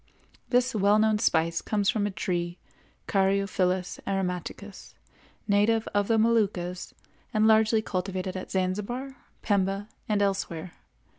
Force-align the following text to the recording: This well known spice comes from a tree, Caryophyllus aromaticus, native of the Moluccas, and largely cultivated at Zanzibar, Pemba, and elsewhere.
This 0.49 0.73
well 0.73 0.97
known 0.97 1.19
spice 1.19 1.61
comes 1.61 1.87
from 1.91 2.07
a 2.07 2.09
tree, 2.09 2.57
Caryophyllus 3.07 3.99
aromaticus, 4.07 4.95
native 5.47 5.87
of 5.93 6.07
the 6.07 6.17
Moluccas, 6.17 6.95
and 7.35 7.45
largely 7.45 7.83
cultivated 7.83 8.35
at 8.35 8.49
Zanzibar, 8.49 9.15
Pemba, 9.43 9.89
and 10.09 10.23
elsewhere. 10.23 10.71